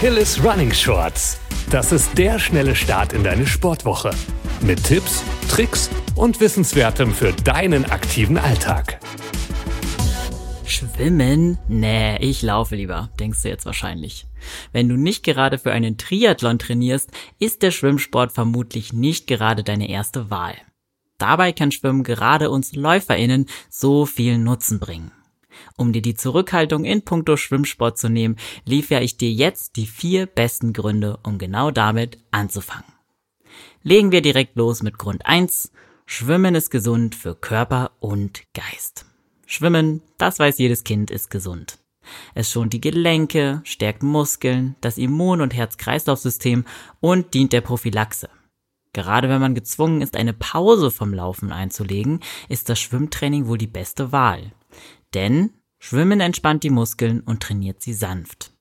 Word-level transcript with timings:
Achilles 0.00 0.42
Running 0.42 0.72
Shorts. 0.72 1.38
Das 1.68 1.92
ist 1.92 2.16
der 2.16 2.38
schnelle 2.38 2.74
Start 2.74 3.12
in 3.12 3.22
deine 3.22 3.46
Sportwoche. 3.46 4.12
Mit 4.62 4.82
Tipps, 4.82 5.22
Tricks 5.50 5.90
und 6.14 6.40
Wissenswertem 6.40 7.12
für 7.12 7.34
deinen 7.34 7.84
aktiven 7.84 8.38
Alltag. 8.38 8.98
Schwimmen? 10.64 11.58
Nee, 11.68 12.16
ich 12.16 12.40
laufe 12.40 12.76
lieber, 12.76 13.10
denkst 13.20 13.42
du 13.42 13.50
jetzt 13.50 13.66
wahrscheinlich. 13.66 14.26
Wenn 14.72 14.88
du 14.88 14.96
nicht 14.96 15.22
gerade 15.22 15.58
für 15.58 15.70
einen 15.70 15.98
Triathlon 15.98 16.58
trainierst, 16.58 17.10
ist 17.38 17.60
der 17.60 17.70
Schwimmsport 17.70 18.32
vermutlich 18.32 18.94
nicht 18.94 19.26
gerade 19.26 19.64
deine 19.64 19.90
erste 19.90 20.30
Wahl. 20.30 20.54
Dabei 21.18 21.52
kann 21.52 21.72
Schwimmen 21.72 22.04
gerade 22.04 22.48
uns 22.48 22.74
LäuferInnen 22.74 23.50
so 23.68 24.06
viel 24.06 24.38
Nutzen 24.38 24.80
bringen. 24.80 25.12
Um 25.76 25.92
dir 25.92 26.02
die 26.02 26.14
Zurückhaltung 26.14 26.84
in 26.84 27.02
puncto 27.02 27.36
Schwimmsport 27.36 27.98
zu 27.98 28.08
nehmen, 28.08 28.36
liefere 28.64 29.02
ich 29.02 29.16
dir 29.16 29.30
jetzt 29.30 29.76
die 29.76 29.86
vier 29.86 30.26
besten 30.26 30.72
Gründe, 30.72 31.18
um 31.22 31.38
genau 31.38 31.70
damit 31.70 32.18
anzufangen. 32.30 32.92
Legen 33.82 34.12
wir 34.12 34.22
direkt 34.22 34.56
los 34.56 34.82
mit 34.82 34.98
Grund 34.98 35.26
1. 35.26 35.72
Schwimmen 36.06 36.54
ist 36.54 36.70
gesund 36.70 37.14
für 37.14 37.34
Körper 37.34 37.92
und 38.00 38.42
Geist. 38.52 39.06
Schwimmen, 39.46 40.02
das 40.18 40.38
weiß 40.38 40.58
jedes 40.58 40.84
Kind, 40.84 41.10
ist 41.10 41.30
gesund. 41.30 41.78
Es 42.34 42.50
schont 42.50 42.72
die 42.72 42.80
Gelenke, 42.80 43.60
stärkt 43.64 44.02
Muskeln, 44.02 44.76
das 44.80 44.98
Immun- 44.98 45.40
und 45.40 45.54
Herz-Kreislauf-System 45.54 46.64
und 47.00 47.34
dient 47.34 47.52
der 47.52 47.60
Prophylaxe. 47.60 48.28
Gerade 48.92 49.28
wenn 49.28 49.40
man 49.40 49.54
gezwungen 49.54 50.02
ist, 50.02 50.16
eine 50.16 50.32
Pause 50.32 50.90
vom 50.90 51.14
Laufen 51.14 51.52
einzulegen, 51.52 52.20
ist 52.48 52.68
das 52.68 52.80
Schwimmtraining 52.80 53.46
wohl 53.46 53.58
die 53.58 53.68
beste 53.68 54.10
Wahl. 54.12 54.52
Denn 55.14 55.50
Schwimmen 55.78 56.20
entspannt 56.20 56.62
die 56.62 56.70
Muskeln 56.70 57.20
und 57.20 57.42
trainiert 57.42 57.82
sie 57.82 57.94
sanft. 57.94 58.52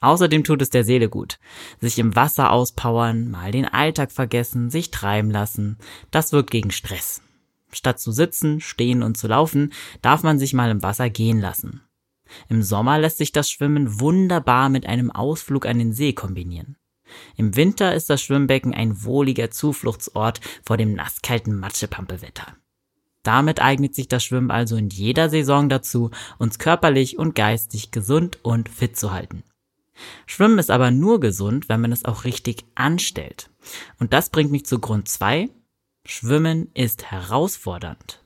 Außerdem 0.00 0.44
tut 0.44 0.62
es 0.62 0.70
der 0.70 0.84
Seele 0.84 1.08
gut. 1.08 1.38
Sich 1.80 1.98
im 1.98 2.14
Wasser 2.14 2.52
auspowern, 2.52 3.30
mal 3.30 3.50
den 3.50 3.64
Alltag 3.64 4.12
vergessen, 4.12 4.70
sich 4.70 4.90
treiben 4.90 5.30
lassen, 5.30 5.78
das 6.10 6.32
wirkt 6.32 6.50
gegen 6.50 6.70
Stress. 6.70 7.20
Statt 7.72 7.98
zu 8.00 8.12
sitzen, 8.12 8.60
stehen 8.60 9.02
und 9.02 9.16
zu 9.16 9.26
laufen, 9.26 9.72
darf 10.00 10.22
man 10.22 10.38
sich 10.38 10.54
mal 10.54 10.70
im 10.70 10.82
Wasser 10.82 11.10
gehen 11.10 11.40
lassen. 11.40 11.82
Im 12.48 12.62
Sommer 12.62 12.98
lässt 12.98 13.18
sich 13.18 13.32
das 13.32 13.50
Schwimmen 13.50 14.00
wunderbar 14.00 14.68
mit 14.68 14.86
einem 14.86 15.10
Ausflug 15.10 15.66
an 15.66 15.78
den 15.78 15.92
See 15.92 16.12
kombinieren. 16.12 16.76
Im 17.36 17.56
Winter 17.56 17.94
ist 17.94 18.10
das 18.10 18.22
Schwimmbecken 18.22 18.74
ein 18.74 19.02
wohliger 19.02 19.50
Zufluchtsort 19.50 20.40
vor 20.62 20.76
dem 20.76 20.92
nasskalten 20.92 21.58
Matschepampewetter. 21.58 22.56
Damit 23.28 23.60
eignet 23.60 23.94
sich 23.94 24.08
das 24.08 24.24
Schwimmen 24.24 24.50
also 24.50 24.76
in 24.76 24.88
jeder 24.88 25.28
Saison 25.28 25.68
dazu, 25.68 26.10
uns 26.38 26.58
körperlich 26.58 27.18
und 27.18 27.34
geistig 27.34 27.90
gesund 27.90 28.38
und 28.42 28.70
fit 28.70 28.96
zu 28.96 29.12
halten. 29.12 29.42
Schwimmen 30.24 30.58
ist 30.58 30.70
aber 30.70 30.90
nur 30.90 31.20
gesund, 31.20 31.68
wenn 31.68 31.82
man 31.82 31.92
es 31.92 32.06
auch 32.06 32.24
richtig 32.24 32.64
anstellt. 32.74 33.50
Und 33.98 34.14
das 34.14 34.30
bringt 34.30 34.50
mich 34.50 34.64
zu 34.64 34.78
Grund 34.78 35.10
2. 35.10 35.50
Schwimmen 36.06 36.70
ist 36.72 37.10
herausfordernd. 37.10 38.24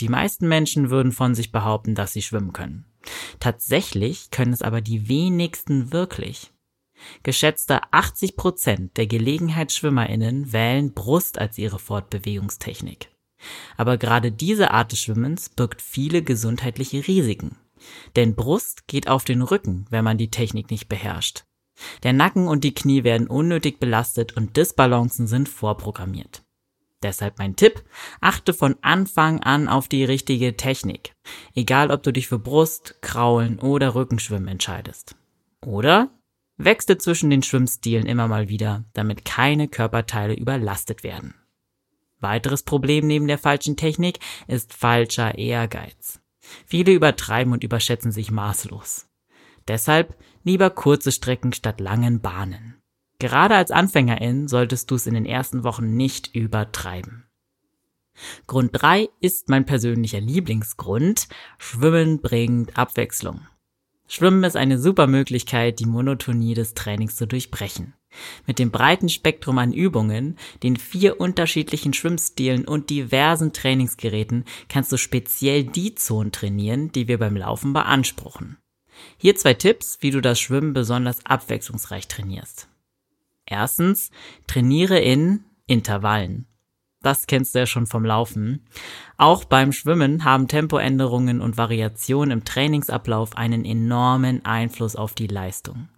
Die 0.00 0.10
meisten 0.10 0.46
Menschen 0.46 0.90
würden 0.90 1.12
von 1.12 1.34
sich 1.34 1.50
behaupten, 1.50 1.94
dass 1.94 2.12
sie 2.12 2.20
schwimmen 2.20 2.52
können. 2.52 2.84
Tatsächlich 3.40 4.30
können 4.30 4.52
es 4.52 4.60
aber 4.60 4.82
die 4.82 5.08
wenigsten 5.08 5.90
wirklich. 5.90 6.52
Geschätzte 7.22 7.80
80 7.92 8.36
Prozent 8.36 8.98
der 8.98 9.06
GelegenheitsschwimmerInnen 9.06 10.52
wählen 10.52 10.92
Brust 10.92 11.38
als 11.38 11.56
ihre 11.56 11.78
Fortbewegungstechnik. 11.78 13.08
Aber 13.76 13.96
gerade 13.98 14.32
diese 14.32 14.70
Art 14.70 14.92
des 14.92 15.00
Schwimmens 15.00 15.48
birgt 15.48 15.82
viele 15.82 16.22
gesundheitliche 16.22 17.06
Risiken. 17.06 17.56
Denn 18.16 18.34
Brust 18.34 18.86
geht 18.86 19.08
auf 19.08 19.24
den 19.24 19.42
Rücken, 19.42 19.86
wenn 19.90 20.04
man 20.04 20.18
die 20.18 20.30
Technik 20.30 20.70
nicht 20.70 20.88
beherrscht. 20.88 21.44
Der 22.02 22.12
Nacken 22.12 22.46
und 22.48 22.64
die 22.64 22.74
Knie 22.74 23.04
werden 23.04 23.26
unnötig 23.26 23.80
belastet 23.80 24.36
und 24.36 24.56
Disbalancen 24.56 25.26
sind 25.26 25.48
vorprogrammiert. 25.48 26.42
Deshalb 27.02 27.38
mein 27.38 27.54
Tipp, 27.54 27.84
achte 28.20 28.54
von 28.54 28.76
Anfang 28.80 29.40
an 29.40 29.68
auf 29.68 29.88
die 29.88 30.04
richtige 30.04 30.56
Technik. 30.56 31.14
Egal 31.54 31.90
ob 31.90 32.02
du 32.02 32.12
dich 32.12 32.28
für 32.28 32.38
Brust, 32.38 32.96
Kraulen 33.02 33.58
oder 33.58 33.94
Rückenschwimmen 33.94 34.48
entscheidest. 34.48 35.14
Oder 35.60 36.10
wechsle 36.56 36.96
zwischen 36.96 37.28
den 37.28 37.42
Schwimmstilen 37.42 38.06
immer 38.06 38.26
mal 38.26 38.48
wieder, 38.48 38.84
damit 38.94 39.24
keine 39.26 39.68
Körperteile 39.68 40.34
überlastet 40.34 41.02
werden. 41.02 41.34
Weiteres 42.24 42.64
Problem 42.64 43.06
neben 43.06 43.28
der 43.28 43.38
falschen 43.38 43.76
Technik 43.76 44.18
ist 44.48 44.74
falscher 44.74 45.38
Ehrgeiz. 45.38 46.20
Viele 46.66 46.92
übertreiben 46.92 47.52
und 47.52 47.62
überschätzen 47.62 48.10
sich 48.10 48.32
maßlos. 48.32 49.06
Deshalb 49.68 50.16
lieber 50.42 50.70
kurze 50.70 51.12
Strecken 51.12 51.52
statt 51.52 51.80
langen 51.80 52.20
Bahnen. 52.20 52.82
Gerade 53.18 53.54
als 53.54 53.70
Anfängerin 53.70 54.48
solltest 54.48 54.90
du 54.90 54.96
es 54.96 55.06
in 55.06 55.14
den 55.14 55.26
ersten 55.26 55.64
Wochen 55.64 55.96
nicht 55.96 56.34
übertreiben. 56.34 57.24
Grund 58.46 58.70
3 58.72 59.08
ist 59.20 59.48
mein 59.48 59.66
persönlicher 59.66 60.20
Lieblingsgrund. 60.20 61.28
Schwimmen 61.58 62.20
bringt 62.20 62.78
Abwechslung. 62.78 63.46
Schwimmen 64.06 64.44
ist 64.44 64.56
eine 64.56 64.78
super 64.78 65.06
Möglichkeit, 65.06 65.78
die 65.78 65.86
Monotonie 65.86 66.54
des 66.54 66.74
Trainings 66.74 67.16
zu 67.16 67.26
durchbrechen. 67.26 67.94
Mit 68.46 68.58
dem 68.58 68.70
breiten 68.70 69.08
Spektrum 69.08 69.58
an 69.58 69.72
Übungen, 69.72 70.36
den 70.62 70.76
vier 70.76 71.20
unterschiedlichen 71.20 71.92
Schwimmstilen 71.92 72.66
und 72.66 72.90
diversen 72.90 73.52
Trainingsgeräten 73.52 74.44
kannst 74.68 74.92
du 74.92 74.96
speziell 74.96 75.64
die 75.64 75.94
Zonen 75.94 76.32
trainieren, 76.32 76.92
die 76.92 77.08
wir 77.08 77.18
beim 77.18 77.36
Laufen 77.36 77.72
beanspruchen. 77.72 78.58
Hier 79.16 79.36
zwei 79.36 79.54
Tipps, 79.54 79.98
wie 80.00 80.10
du 80.10 80.20
das 80.20 80.38
Schwimmen 80.38 80.72
besonders 80.72 81.24
abwechslungsreich 81.26 82.08
trainierst. 82.08 82.68
Erstens, 83.46 84.10
trainiere 84.46 84.98
in 84.98 85.44
Intervallen. 85.66 86.46
Das 87.02 87.26
kennst 87.26 87.54
du 87.54 87.58
ja 87.58 87.66
schon 87.66 87.86
vom 87.86 88.04
Laufen. 88.04 88.64
Auch 89.18 89.44
beim 89.44 89.72
Schwimmen 89.72 90.24
haben 90.24 90.48
Tempoänderungen 90.48 91.42
und 91.42 91.58
Variationen 91.58 92.30
im 92.30 92.44
Trainingsablauf 92.44 93.36
einen 93.36 93.66
enormen 93.66 94.44
Einfluss 94.46 94.96
auf 94.96 95.12
die 95.12 95.26
Leistung. 95.26 95.88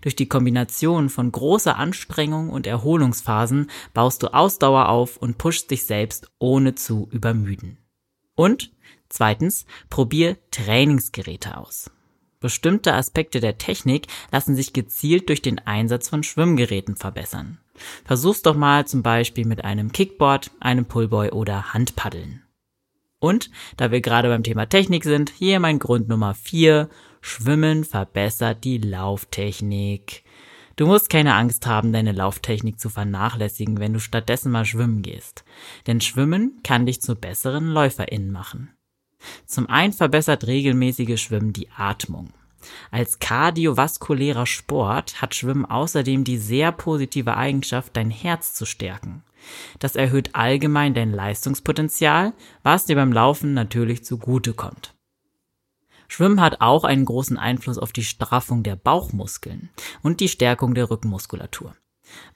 Durch 0.00 0.16
die 0.16 0.28
Kombination 0.28 1.08
von 1.08 1.30
großer 1.32 1.76
Anstrengung 1.76 2.50
und 2.50 2.66
Erholungsphasen 2.66 3.70
baust 3.94 4.22
du 4.22 4.34
Ausdauer 4.34 4.88
auf 4.88 5.16
und 5.16 5.38
pushst 5.38 5.70
dich 5.70 5.86
selbst 5.86 6.30
ohne 6.38 6.74
zu 6.74 7.08
übermüden. 7.10 7.78
Und 8.34 8.72
zweitens, 9.08 9.66
probier 9.90 10.36
Trainingsgeräte 10.50 11.56
aus. 11.56 11.90
Bestimmte 12.40 12.92
Aspekte 12.94 13.38
der 13.38 13.56
Technik 13.56 14.08
lassen 14.32 14.56
sich 14.56 14.72
gezielt 14.72 15.28
durch 15.28 15.42
den 15.42 15.60
Einsatz 15.60 16.08
von 16.08 16.24
Schwimmgeräten 16.24 16.96
verbessern. 16.96 17.58
Versuch's 18.04 18.42
doch 18.42 18.56
mal 18.56 18.86
zum 18.86 19.02
Beispiel 19.02 19.46
mit 19.46 19.64
einem 19.64 19.92
Kickboard, 19.92 20.50
einem 20.60 20.86
Pullboy 20.86 21.30
oder 21.30 21.72
Handpaddeln. 21.72 22.42
Und, 23.20 23.50
da 23.76 23.92
wir 23.92 24.00
gerade 24.00 24.28
beim 24.28 24.42
Thema 24.42 24.66
Technik 24.66 25.04
sind, 25.04 25.30
hier 25.30 25.60
mein 25.60 25.78
Grund 25.78 26.08
Nummer 26.08 26.34
4, 26.34 26.88
Schwimmen 27.22 27.84
verbessert 27.84 28.64
die 28.64 28.78
Lauftechnik. 28.78 30.24
Du 30.76 30.86
musst 30.86 31.08
keine 31.08 31.34
Angst 31.36 31.66
haben, 31.66 31.92
deine 31.92 32.12
Lauftechnik 32.12 32.80
zu 32.80 32.90
vernachlässigen, 32.90 33.78
wenn 33.78 33.92
du 33.92 34.00
stattdessen 34.00 34.50
mal 34.50 34.64
schwimmen 34.64 35.02
gehst. 35.02 35.44
Denn 35.86 36.00
Schwimmen 36.00 36.60
kann 36.64 36.84
dich 36.84 37.00
zu 37.00 37.14
besseren 37.14 37.68
LäuferInnen 37.68 38.32
machen. 38.32 38.74
Zum 39.46 39.68
einen 39.68 39.92
verbessert 39.92 40.48
regelmäßiges 40.48 41.20
Schwimmen 41.20 41.52
die 41.52 41.70
Atmung. 41.70 42.32
Als 42.90 43.20
kardiovaskulärer 43.20 44.46
Sport 44.46 45.22
hat 45.22 45.36
Schwimmen 45.36 45.64
außerdem 45.64 46.24
die 46.24 46.38
sehr 46.38 46.72
positive 46.72 47.36
Eigenschaft, 47.36 47.96
dein 47.96 48.10
Herz 48.10 48.54
zu 48.54 48.66
stärken. 48.66 49.22
Das 49.78 49.94
erhöht 49.94 50.34
allgemein 50.34 50.94
dein 50.94 51.12
Leistungspotenzial, 51.12 52.32
was 52.64 52.84
dir 52.84 52.96
beim 52.96 53.12
Laufen 53.12 53.54
natürlich 53.54 54.04
zugute 54.04 54.54
kommt. 54.54 54.94
Schwimmen 56.12 56.42
hat 56.42 56.60
auch 56.60 56.84
einen 56.84 57.06
großen 57.06 57.38
Einfluss 57.38 57.78
auf 57.78 57.90
die 57.90 58.04
Straffung 58.04 58.62
der 58.62 58.76
Bauchmuskeln 58.76 59.70
und 60.02 60.20
die 60.20 60.28
Stärkung 60.28 60.74
der 60.74 60.90
Rückenmuskulatur. 60.90 61.74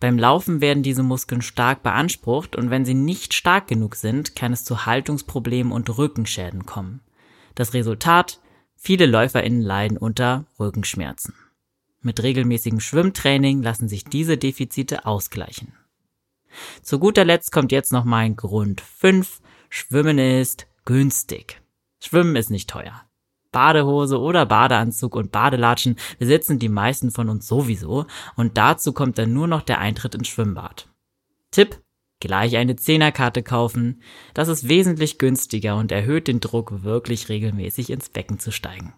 Beim 0.00 0.19
Laufen 0.19 0.62
werden 0.62 0.82
diese 0.82 1.02
Muskeln 1.02 1.43
stark 1.43 1.82
beansprucht 1.82 2.56
und 2.56 2.70
wenn 2.70 2.87
sie 2.87 2.94
nicht 2.94 3.34
stark 3.34 3.69
genug 3.69 3.94
sind, 3.96 4.34
kann 4.34 4.55
es 4.55 4.64
zu 4.64 4.87
Haltungsproblemen 4.87 5.75
und 5.75 5.99
Rückenschäden 5.99 6.64
kommen. 6.64 7.02
Das 7.55 7.75
Resultat? 7.75 8.40
Viele 8.76 9.05
LäuferInnen 9.05 9.61
leiden 9.61 9.99
unter 9.99 10.46
Rückenschmerzen. 10.58 11.34
Mit 12.00 12.22
regelmäßigem 12.22 12.81
Schwimmtraining 12.81 13.62
lassen 13.62 13.88
sich 13.88 14.05
diese 14.05 14.38
Defizite 14.38 15.05
ausgleichen. 15.05 15.75
Zu 16.81 16.99
guter 16.99 17.26
Letzt 17.26 17.52
kommt 17.52 17.72
jetzt 17.72 17.93
noch 17.93 18.05
mein 18.05 18.37
Grund 18.37 18.81
5. 18.81 19.43
Schwimmen 19.69 20.19
ist 20.19 20.67
günstig. 20.87 21.61
Schwimmen 22.00 22.37
ist 22.37 22.49
nicht 22.49 22.70
teuer. 22.70 23.06
Badehose 23.56 24.20
oder 24.20 24.44
Badeanzug 24.44 25.17
und 25.17 25.32
Badelatschen 25.32 25.97
besitzen 26.19 26.58
die 26.58 26.69
meisten 26.69 27.11
von 27.11 27.31
uns 27.31 27.49
sowieso 27.49 28.05
und 28.37 28.58
dazu 28.58 28.93
kommt 28.93 29.17
dann 29.17 29.32
nur 29.32 29.47
noch 29.47 29.62
der 29.62 29.79
Eintritt 29.79 30.14
ins 30.14 30.29
Schwimmbad. 30.29 30.91
Tipp, 31.53 31.81
gleich 32.20 32.58
eine 32.58 32.76
Zehnerkarte 32.76 33.43
kaufen. 33.43 34.03
Das 34.35 34.49
ist 34.49 34.69
wesentlich 34.69 35.17
günstiger 35.17 35.76
und 35.76 35.91
erhöht 35.91 36.29
den 36.29 36.41
Druck, 36.41 36.82
wirklich 36.82 37.31
regelmäßig 37.31 37.88
ins 37.88 38.11
Becken 38.11 38.38
zu 38.38 38.53
steigen. 38.53 38.93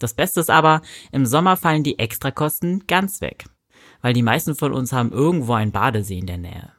Das 0.00 0.14
Beste 0.14 0.40
ist 0.40 0.50
aber, 0.50 0.82
im 1.12 1.24
Sommer 1.24 1.56
fallen 1.56 1.84
die 1.84 2.00
Extrakosten 2.00 2.88
ganz 2.88 3.20
weg. 3.20 3.44
weil 4.00 4.14
die 4.14 4.22
meisten 4.22 4.56
von 4.56 4.72
uns 4.72 4.92
haben 4.92 5.12
irgendwo 5.12 5.54
ein 5.54 5.70
Badesee 5.70 6.18
in 6.18 6.26
der 6.26 6.38
Nähe. 6.38 6.72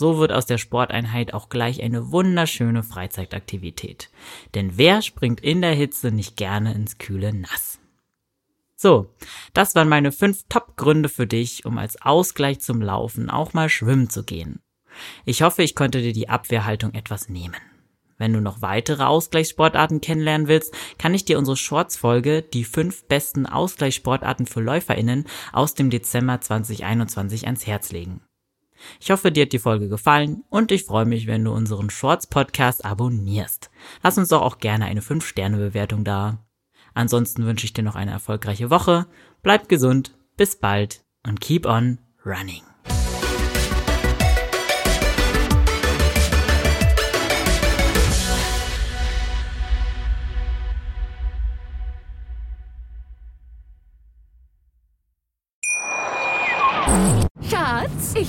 So 0.00 0.18
wird 0.18 0.30
aus 0.30 0.46
der 0.46 0.58
Sporteinheit 0.58 1.34
auch 1.34 1.48
gleich 1.48 1.82
eine 1.82 2.12
wunderschöne 2.12 2.84
Freizeitaktivität. 2.84 4.10
Denn 4.54 4.78
wer 4.78 5.02
springt 5.02 5.40
in 5.40 5.60
der 5.60 5.74
Hitze 5.74 6.12
nicht 6.12 6.36
gerne 6.36 6.72
ins 6.72 6.98
kühle 6.98 7.34
Nass? 7.34 7.80
So, 8.76 9.12
das 9.54 9.74
waren 9.74 9.88
meine 9.88 10.12
fünf 10.12 10.44
Top-Gründe 10.48 11.08
für 11.08 11.26
dich, 11.26 11.64
um 11.64 11.78
als 11.78 12.00
Ausgleich 12.00 12.60
zum 12.60 12.80
Laufen 12.80 13.28
auch 13.28 13.54
mal 13.54 13.68
schwimmen 13.68 14.08
zu 14.08 14.22
gehen. 14.22 14.60
Ich 15.24 15.42
hoffe, 15.42 15.64
ich 15.64 15.74
konnte 15.74 16.00
dir 16.00 16.12
die 16.12 16.28
Abwehrhaltung 16.28 16.94
etwas 16.94 17.28
nehmen. 17.28 17.56
Wenn 18.18 18.32
du 18.32 18.40
noch 18.40 18.62
weitere 18.62 19.02
Ausgleichssportarten 19.02 20.00
kennenlernen 20.00 20.46
willst, 20.46 20.72
kann 20.98 21.12
ich 21.12 21.24
dir 21.24 21.38
unsere 21.38 21.56
Shorts-Folge, 21.56 22.42
die 22.42 22.62
fünf 22.62 23.08
besten 23.08 23.46
Ausgleichssportarten 23.46 24.46
für 24.46 24.60
LäuferInnen 24.60 25.24
aus 25.52 25.74
dem 25.74 25.90
Dezember 25.90 26.40
2021 26.40 27.46
ans 27.46 27.66
Herz 27.66 27.90
legen. 27.90 28.20
Ich 29.00 29.10
hoffe, 29.10 29.32
dir 29.32 29.42
hat 29.42 29.52
die 29.52 29.58
Folge 29.58 29.88
gefallen 29.88 30.44
und 30.50 30.72
ich 30.72 30.84
freue 30.84 31.06
mich, 31.06 31.26
wenn 31.26 31.44
du 31.44 31.52
unseren 31.52 31.90
Shorts 31.90 32.26
Podcast 32.26 32.84
abonnierst. 32.84 33.70
Lass 34.02 34.18
uns 34.18 34.28
doch 34.28 34.42
auch 34.42 34.58
gerne 34.58 34.86
eine 34.86 35.00
5-Sterne-Bewertung 35.00 36.04
da. 36.04 36.44
Ansonsten 36.94 37.44
wünsche 37.44 37.64
ich 37.64 37.72
dir 37.72 37.82
noch 37.82 37.96
eine 37.96 38.10
erfolgreiche 38.10 38.70
Woche. 38.70 39.06
Bleib 39.42 39.68
gesund, 39.68 40.16
bis 40.36 40.56
bald 40.56 41.04
und 41.26 41.40
keep 41.40 41.66
on 41.66 41.98
running. 42.24 42.67